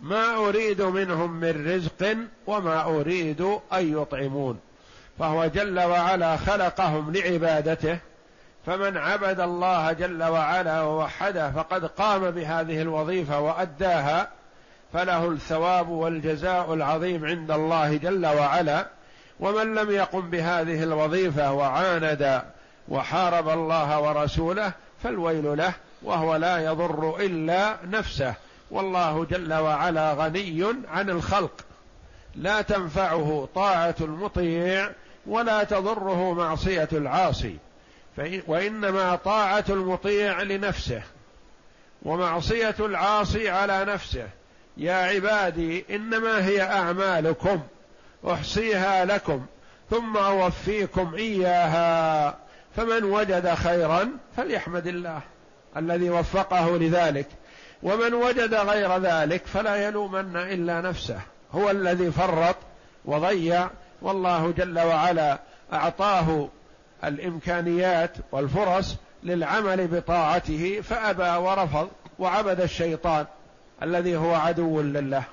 ما 0.00 0.36
أريد 0.36 0.82
منهم 0.82 1.40
من 1.40 1.74
رزق 1.74 2.16
وما 2.46 2.82
أريد 2.82 3.40
أن 3.72 4.00
يطعمون. 4.02 4.60
فهو 5.20 5.46
جل 5.46 5.80
وعلا 5.80 6.36
خلقهم 6.36 7.12
لعبادته 7.12 7.98
فمن 8.66 8.96
عبد 8.96 9.40
الله 9.40 9.92
جل 9.92 10.22
وعلا 10.22 10.82
ووحده 10.82 11.50
فقد 11.50 11.84
قام 11.84 12.30
بهذه 12.30 12.82
الوظيفة 12.82 13.40
وأداها 13.40 14.28
فله 14.92 15.28
الثواب 15.28 15.88
والجزاء 15.88 16.74
العظيم 16.74 17.24
عند 17.24 17.50
الله 17.50 17.96
جل 17.96 18.26
وعلا. 18.26 18.86
ومن 19.40 19.74
لم 19.74 19.90
يقم 19.90 20.30
بهذه 20.30 20.82
الوظيفة 20.82 21.52
وعاند 21.52 22.42
وحارب 22.88 23.48
الله 23.48 24.00
ورسوله 24.00 24.72
فالويل 25.02 25.58
له 25.58 25.72
وهو 26.02 26.36
لا 26.36 26.58
يضر 26.58 27.16
إلا 27.20 27.76
نفسه. 27.84 28.34
والله 28.70 29.24
جل 29.24 29.54
وعلا 29.54 30.12
غني 30.12 30.66
عن 30.90 31.10
الخلق. 31.10 31.52
لا 32.34 32.62
تنفعه 32.62 33.48
طاعة 33.54 33.94
المطيع 34.00 34.90
ولا 35.26 35.64
تضره 35.64 36.32
معصية 36.32 36.88
العاصي 36.92 37.56
وإنما 38.46 39.16
طاعة 39.16 39.64
المطيع 39.68 40.42
لنفسه 40.42 41.02
ومعصية 42.02 42.74
العاصي 42.80 43.50
على 43.50 43.84
نفسه. 43.84 44.28
يا 44.76 44.94
عبادي 44.94 45.84
إنما 45.90 46.44
هي 46.46 46.62
أعمالكم 46.62 47.60
أحصيها 48.30 49.04
لكم 49.04 49.46
ثم 49.90 50.16
أوفيكم 50.16 51.14
إياها. 51.14 52.36
فمن 52.76 53.04
وجد 53.04 53.54
خيرا 53.54 54.10
فليحمد 54.36 54.86
الله 54.86 55.20
الذي 55.76 56.10
وفقه 56.10 56.76
لذلك. 56.76 57.26
ومن 57.82 58.14
وجد 58.14 58.54
غير 58.54 58.98
ذلك 58.98 59.46
فلا 59.46 59.76
يلومن 59.76 60.36
إلا 60.36 60.80
نفسه 60.80 61.20
هو 61.52 61.70
الذي 61.70 62.10
فرط 62.10 62.56
وضيع 63.04 63.70
والله 64.02 64.50
جل 64.50 64.78
وعلا 64.78 65.38
أعطاه 65.72 66.48
الإمكانيات 67.04 68.16
والفرص 68.32 68.96
للعمل 69.22 69.86
بطاعته 69.86 70.80
فأبى 70.80 71.46
ورفض 71.46 71.88
وعبد 72.18 72.60
الشيطان 72.60 73.26
الذي 73.82 74.16
هو 74.16 74.34
عدو 74.34 74.80
لله. 74.80 75.24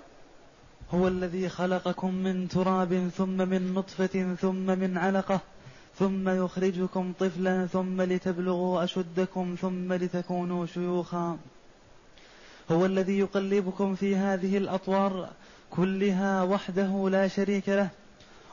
هو 0.94 1.08
الذي 1.08 1.50
خلقكم 1.50 2.14
من 2.14 2.48
تراب 2.48 3.10
ثم 3.18 3.50
من 3.50 3.74
نطفة 3.74 4.36
ثم 4.42 4.80
من 4.80 4.98
علقة 4.98 5.40
ثم 6.00 6.30
يخرجكم 6.30 7.14
طفلا 7.20 7.66
ثم 7.66 8.02
لتبلغوا 8.02 8.84
أشدكم 8.84 9.56
ثم 9.62 9.94
لتكونوا 9.94 10.66
شيوخا. 10.66 11.38
هو 12.72 12.86
الذي 12.86 13.20
يقلبكم 13.20 13.96
في 13.96 14.16
هذه 14.16 14.58
الأطوار 14.58 15.30
كلها 15.72 16.44
وحده 16.44 17.10
لا 17.10 17.28
شريك 17.28 17.70
له 17.70 17.90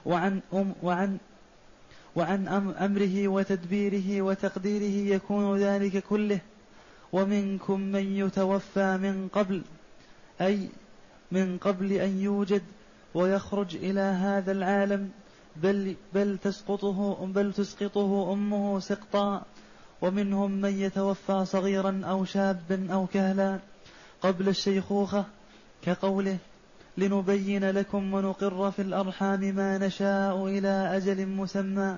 وعن 0.06 0.40
أم 0.54 0.74
وعن 0.82 1.18
وعن 2.16 2.48
أمره 2.80 3.28
وتدبيره 3.28 4.22
وتقديره 4.22 5.14
يكون 5.14 5.58
ذلك 5.58 5.98
كله. 5.98 6.40
ومنكم 7.12 7.80
من 7.80 8.16
يتوفى 8.16 8.96
من 8.96 9.28
قبل 9.28 9.62
أي 10.40 10.68
من 11.32 11.58
قبل 11.58 11.92
أن 11.92 12.18
يوجد 12.18 12.62
ويخرج 13.14 13.76
إلى 13.76 14.00
هذا 14.00 14.52
العالم 14.52 15.10
بل 15.56 15.96
بل 16.14 16.38
تسقطه 16.38 17.26
بل 17.26 17.52
تسقطه 17.52 18.32
أمه 18.32 18.80
سقطا 18.80 19.42
ومنهم 20.02 20.50
من 20.50 20.80
يتوفى 20.80 21.44
صغيرا 21.44 22.02
أو 22.04 22.24
شابا 22.24 22.92
أو 22.92 23.06
كهلا. 23.06 23.58
قبل 24.22 24.48
الشيخوخة 24.48 25.24
كقوله 25.82 26.38
لنبين 26.98 27.70
لكم 27.70 28.14
ونقر 28.14 28.70
في 28.70 28.82
الأرحام 28.82 29.40
ما 29.40 29.78
نشاء 29.78 30.46
إلى 30.46 30.96
أجل 30.96 31.26
مسمى. 31.26 31.96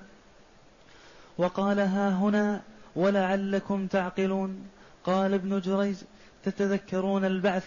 وقال 1.37 1.79
ها 1.79 2.09
هنا 2.09 2.61
ولعلكم 2.95 3.87
تعقلون. 3.87 4.67
قال 5.03 5.33
ابن 5.33 5.59
جريج 5.59 5.95
تتذكرون 6.43 7.25
البعث. 7.25 7.65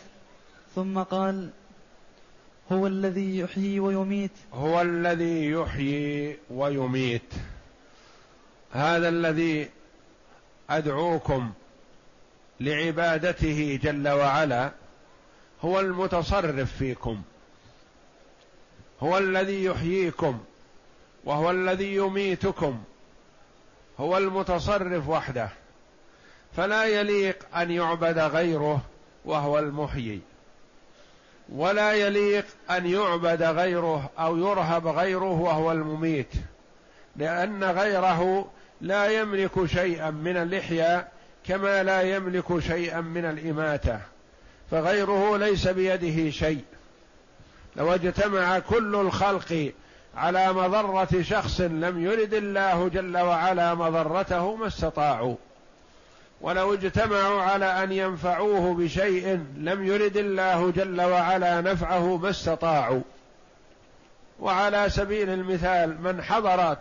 ثم 0.75 0.99
قال 0.99 1.51
هو 2.73 2.87
الذي 2.87 3.39
يحيي 3.39 3.81
ويميت. 3.81 4.31
هو 4.53 4.83
الذي 4.83 5.51
يحيي 5.51 6.39
ويميت. 6.51 7.33
هذا 8.73 9.09
الذي 9.09 9.71
أدعوكم 10.71 11.53
لعبادته 12.61 13.79
جل 13.83 14.09
وعلا. 14.09 14.73
هو 15.65 15.81
المتصرف 15.81 16.77
فيكم. 16.77 17.23
هو 19.01 19.19
الذي 19.19 19.65
يحييكم 19.65 20.39
وهو 21.25 21.51
الذي 21.51 21.95
يميتكم. 21.95 22.83
هو 24.01 24.19
المتصرف 24.19 25.09
وحده. 25.09 25.49
فلا 26.57 26.85
يليق 26.85 27.57
أن 27.57 27.71
يعبد 27.71 28.19
غيره 28.19 28.81
وهو 29.25 29.59
المحيي. 29.59 30.21
ولا 31.49 31.93
يليق 31.93 32.47
أن 32.71 32.87
يعبد 32.87 33.43
غيره 33.43 34.11
أو 34.19 34.37
يرهب 34.37 34.87
غيره 34.87 35.41
وهو 35.41 35.73
المميت. 35.73 36.33
لأن 37.17 37.65
غيره 37.65 38.51
لا 38.81 39.21
يملك 39.21 39.67
شيئا 39.67 40.11
من 40.11 40.37
الاحياء 40.37 41.13
كما 41.47 41.83
لا 41.83 42.03
يملك 42.03 42.59
شيئا 42.59 43.01
من 43.01 43.25
الإماتة. 43.25 44.01
فغيره 44.71 45.37
ليس 45.37 45.69
بيده 45.69 46.31
شيء. 46.31 46.65
لو 47.77 47.95
اجتمع 47.95 48.59
كل 48.59 48.95
الخلق 48.95 49.73
على 50.17 50.53
مضرة 50.53 51.23
شخص 51.23 51.61
لم 51.61 52.05
يرد 52.05 52.35
الله 52.35 52.89
جل 52.89 53.19
وعلا 53.19 53.75
مضرته 53.75 54.57
ما 54.57 54.67
استطاعوا. 54.67 55.37
ولو 56.41 56.75
اجتمعوا 56.75 57.43
على 57.43 57.85
أن 57.85 57.93
ينفعوه 57.93 58.75
بشيء 58.75 59.45
لم 59.57 59.87
يرد 59.87 60.17
الله 60.17 60.71
جل 60.71 61.01
وعلا 61.01 61.61
نفعه 61.61 62.17
ما 62.17 62.31
استطاعوا. 62.31 63.03
وعلى 64.41 64.91
سبيل 64.91 65.31
المثال 65.31 66.03
من 66.03 66.23
حضرت 66.23 66.79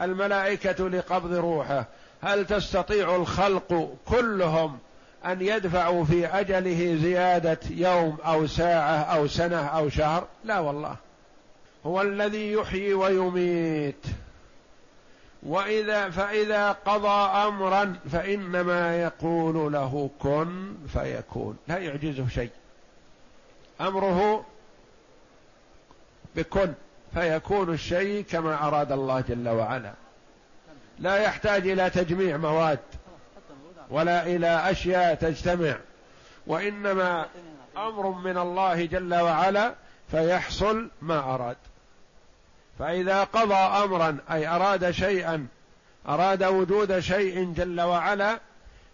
الملائكة 0.00 0.88
لقبض 0.88 1.32
روحه 1.32 1.86
هل 2.22 2.46
تستطيع 2.46 3.16
الخلق 3.16 3.96
كلهم 4.06 4.78
أن 5.26 5.42
يدفعوا 5.42 6.04
في 6.04 6.26
أجله 6.26 6.96
زيادة 7.02 7.58
يوم 7.70 8.18
أو 8.24 8.46
ساعة 8.46 8.96
أو 8.96 9.26
سنة 9.26 9.66
أو 9.66 9.88
شهر؟ 9.88 10.26
لا 10.44 10.58
والله. 10.58 10.96
هو 11.86 12.02
الذي 12.02 12.52
يحيي 12.52 12.94
ويميت. 12.94 14.06
وإذا 15.42 16.10
فإذا 16.10 16.72
قضى 16.72 17.48
أمرا 17.48 17.96
فإنما 18.12 19.02
يقول 19.02 19.72
له 19.72 20.10
كن 20.18 20.74
فيكون. 20.92 21.58
لا 21.68 21.78
يعجزه 21.78 22.28
شيء. 22.28 22.50
أمره 23.80 24.44
بكن 26.36 26.72
فيكون 27.14 27.74
الشيء 27.74 28.24
كما 28.30 28.68
أراد 28.68 28.92
الله 28.92 29.20
جل 29.20 29.48
وعلا. 29.48 29.92
لا 30.98 31.16
يحتاج 31.16 31.68
إلى 31.68 31.90
تجميع 31.90 32.36
مواد. 32.36 32.78
ولا 33.92 34.26
إلى 34.26 34.70
أشياء 34.70 35.14
تجتمع 35.14 35.76
وإنما 36.46 37.26
أمر 37.76 38.10
من 38.10 38.38
الله 38.38 38.84
جل 38.86 39.14
وعلا 39.14 39.74
فيحصل 40.10 40.90
ما 41.02 41.34
أراد. 41.34 41.56
فإذا 42.78 43.24
قضى 43.24 43.54
أمرا 43.54 44.18
أي 44.30 44.46
أراد 44.46 44.90
شيئا 44.90 45.46
أراد 46.08 46.44
وجود 46.44 47.00
شيء 47.00 47.52
جل 47.52 47.80
وعلا 47.80 48.40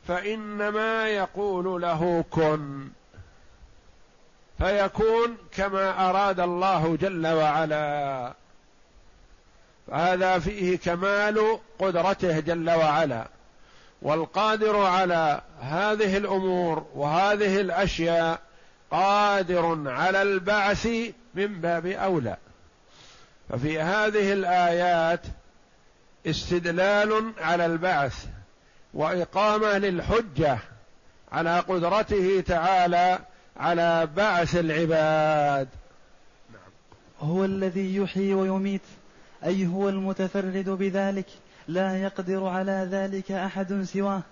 فإنما 0.09 1.09
يقول 1.09 1.83
له 1.83 2.25
كن. 2.31 2.89
فيكون 4.59 5.37
كما 5.53 6.11
أراد 6.11 6.41
الله 6.41 6.97
جل 6.97 7.27
وعلا. 7.27 8.33
فهذا 9.87 10.39
فيه 10.39 10.79
كمال 10.79 11.59
قدرته 11.79 12.41
جل 12.41 12.71
وعلا. 12.71 13.38
والقادر 14.03 14.77
على 14.77 15.41
هذه 15.61 16.17
الأمور 16.17 16.87
وهذه 16.95 17.61
الأشياء 17.61 18.41
قادر 18.91 19.91
على 19.91 20.23
البعث 20.23 20.89
من 21.35 21.61
باب 21.61 21.87
أولى 21.87 22.37
ففي 23.49 23.81
هذه 23.81 24.33
الآيات 24.33 25.21
استدلال 26.27 27.33
على 27.41 27.67
البعث 27.67 28.27
وإقامة 28.95 29.79
للحجة 29.79 30.59
على 31.33 31.61
قدرته 31.61 32.41
تعالى 32.47 33.19
على 33.57 34.09
بعث 34.17 34.57
العباد. 34.57 35.69
هو 37.21 37.45
الذي 37.45 37.97
يحيي 37.97 38.35
ويميت 38.35 38.83
أي 39.45 39.67
هو 39.67 39.89
المتفرد 39.89 40.69
بذلك 40.69 41.27
لا 41.69 42.03
يقدر 42.03 42.47
على 42.47 42.89
ذلك 42.91 43.33
أحد 43.33 43.83
سواه. 43.83 44.23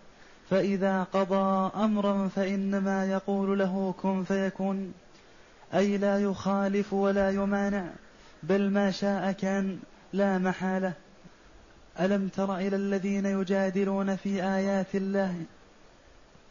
فإذا 0.50 1.02
قضى 1.02 1.70
أمرا 1.74 2.28
فإنما 2.36 3.06
يقول 3.06 3.58
له 3.58 3.94
كن 4.02 4.24
فيكون. 4.24 4.94
أي 5.74 5.98
لا 5.98 6.22
يخالف 6.22 6.92
ولا 6.92 7.30
يمانع 7.30 7.84
بل 8.42 8.70
ما 8.70 8.90
شاء 8.90 9.32
كان 9.32 9.78
لا 10.12 10.38
محالة. 10.38 10.92
ألم 12.00 12.28
تر 12.28 12.56
إلى 12.56 12.76
الذين 12.76 13.26
يجادلون 13.26 14.16
في 14.16 14.42
آيات 14.44 14.94
الله؟ 14.94 15.34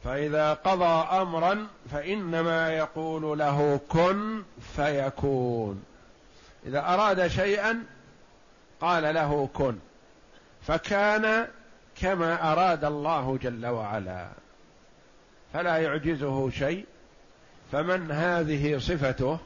فإذا 0.04 0.54
قضى 0.54 1.22
أمرا 1.22 1.68
فإنما 1.92 2.70
يقول 2.70 3.40
له 3.40 3.80
كن 3.90 4.44
فيكون. 4.76 5.84
إذا 6.66 6.80
أراد 6.80 7.28
شيئا 7.28 7.84
قال 8.82 9.04
له 9.16 9.50
كن. 9.54 9.76
فكان 10.68 11.48
كما 12.02 12.52
أراد 12.52 12.86
الله 12.86 13.38
جل 13.42 13.66
وعلا 13.66 14.28
فلا 15.54 15.78
يعجزه 15.78 16.50
شيء 16.50 16.86
فمن 17.72 18.12
هذه 18.12 18.78
صفته 18.78 19.40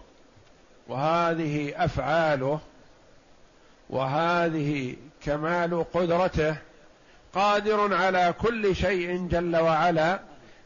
وهذه 0.88 1.74
أفعاله 1.86 2.60
وهذه 3.90 4.96
كمال 5.26 5.86
قدرته 5.94 6.56
قادر 7.34 7.94
على 7.96 8.34
كل 8.42 8.76
شيء 8.76 9.28
جل 9.28 9.58
وعلا 9.58 10.20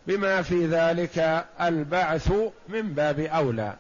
بما 0.07 0.41
في 0.41 0.65
ذلك 0.65 1.45
البعث 1.61 2.31
من 2.69 2.93
باب 2.93 3.19
أولى. 3.19 3.75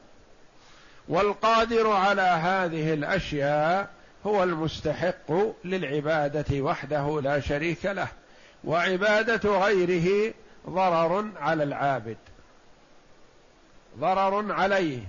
والقادر 1.07 1.91
على 1.91 2.21
هذه 2.21 2.93
الأشياء 2.93 3.89
هو 4.25 4.43
المستحق 4.43 5.31
للعبادة 5.65 6.61
وحده 6.61 7.21
لا 7.21 7.39
شريك 7.39 7.85
له 7.85 8.07
وعبادة 8.63 9.59
غيره 9.59 10.33
ضرر 10.69 11.29
على 11.37 11.63
العابد. 11.63 12.17
ضرر 13.99 14.51
عليه. 14.51 14.99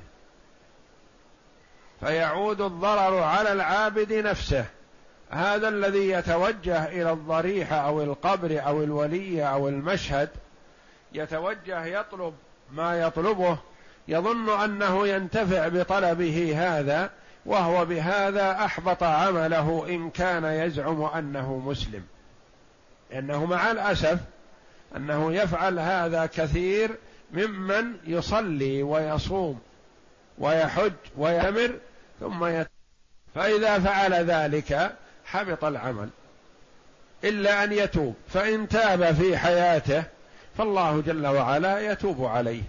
فيعود 2.00 2.60
الضرر 2.60 3.22
على 3.22 3.52
العابد 3.52 4.12
نفسه. 4.12 4.64
هذا 5.30 5.68
الذي 5.68 6.10
يتوجه 6.10 6.84
إلى 6.84 7.12
الضريحه 7.12 7.76
أو 7.76 8.02
القبر 8.02 8.66
أو 8.66 8.82
الولي 8.82 9.48
أو 9.48 9.68
المشهد 9.68 10.28
يتوجه 11.12 11.84
يطلب 11.84 12.34
ما 12.72 13.00
يطلبه. 13.00 13.58
يظن 14.08 14.60
أنه 14.60 15.08
ينتفع 15.08 15.68
بطلبه 15.68 16.54
هذا 16.56 17.10
وهو 17.46 17.84
بهذا 17.84 18.50
أحبط 18.50 19.02
عمله 19.02 19.86
إن 19.88 20.10
كان 20.10 20.44
يزعم 20.44 21.02
أنه 21.02 21.58
مسلم. 21.58 22.02
لأنه 23.10 23.44
مع 23.44 23.70
الأسف 23.70 24.18
أنه 24.96 25.34
يفعل 25.34 25.78
هذا 25.78 26.26
كثير 26.26 26.90
ممن 27.32 27.96
يصلي 28.06 28.82
ويصوم 28.82 29.60
ويحج 30.38 30.92
ويمر 31.16 31.70
ثم 32.20 32.44
يت... 32.44 32.68
فإذا 33.34 33.78
فعل 33.78 34.14
ذلك 34.14 34.96
حبط 35.24 35.64
العمل. 35.64 36.08
إلا 37.24 37.64
أن 37.64 37.72
يتوب 37.72 38.14
فإن 38.28 38.68
تاب 38.68 39.14
في 39.14 39.36
حياته 39.36 40.04
فالله 40.58 41.00
جل 41.00 41.26
وعلا 41.26 41.92
يتوب 41.92 42.24
عليه. 42.24 42.62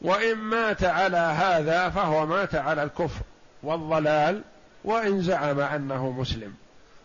وإن 0.00 0.36
مات 0.36 0.84
على 0.84 1.16
هذا 1.16 1.88
فهو 1.88 2.26
مات 2.26 2.54
على 2.54 2.82
الكفر. 2.82 3.22
والضلال 3.62 4.42
وإن 4.84 5.22
زعم 5.22 5.60
أنه 5.60 6.10
مسلم. 6.10 6.54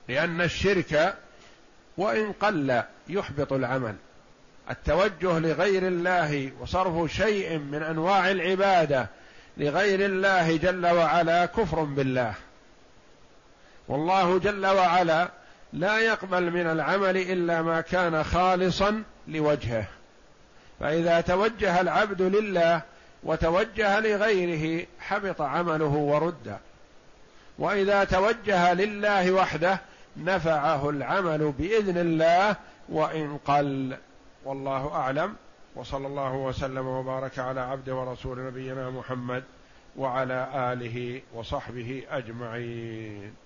لأن 0.08 0.42
الشرك 0.42 1.16
وإن 1.98 2.32
قل 2.32 2.84
يحبط 3.08 3.54
العمل. 3.54 3.96
التوجه 4.70 5.40
لغير 5.40 5.88
الله 5.88 6.52
وصرف 6.62 7.12
شيء 7.12 7.58
من 7.58 7.84
أنواع 7.84 8.32
العبادة 8.32 9.08
لغير 9.58 10.06
الله 10.06 10.58
جل 10.58 10.86
وعلا 10.86 11.46
كفر 11.46 11.84
بالله. 11.84 12.34
والله 13.88 14.40
جل 14.40 14.66
وعلا 14.66 15.30
لا 15.74 16.00
يقبل 16.00 16.52
من 16.52 16.68
العمل 16.68 17.18
إلا 17.18 17.62
ما 17.62 17.82
كان 17.82 18.24
خالصا 18.24 19.04
لوجهه. 19.28 19.86
فإذا 20.80 21.22
توجه 21.22 21.82
العبد 21.82 22.22
لله 22.22 22.82
وتوجه 23.26 24.00
لغيره 24.00 24.86
حبط 25.00 25.42
عمله 25.42 25.86
ورد. 25.86 26.58
وإذا 27.60 28.04
توجه 28.04 28.74
لله 28.74 29.32
وحده 29.32 29.80
نفعه 30.18 30.90
العمل 30.90 31.54
بإذن 31.60 31.98
الله 31.98 32.56
وإن 32.90 33.38
قل. 33.38 33.98
والله 34.46 34.92
أعلم. 34.94 35.36
وصلى 35.76 36.08
الله 36.08 36.34
وسلم 36.34 36.88
وبارك 36.88 37.40
على 37.40 37.62
عبد 37.62 37.90
ورسول 37.90 38.46
نبينا 38.48 38.90
محمد 38.90 39.44
وعلى 39.98 40.50
آله 40.56 41.22
وصحبه 41.34 42.04
أجمعين. 42.10 43.45